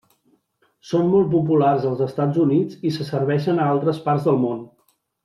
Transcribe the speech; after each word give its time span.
Són 0.91 1.03
molt 1.11 1.27
populars 1.33 1.85
als 1.89 2.01
Estats 2.05 2.39
Units 2.45 2.79
i 2.89 2.97
se 2.99 3.07
serveixen 3.13 3.63
a 3.63 3.69
altres 3.75 4.01
parts 4.09 4.27
del 4.31 4.41
món. 4.47 4.65